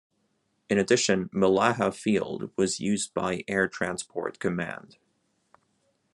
[0.67, 4.97] In addition, Mellaha Field was used by Air Transport Command.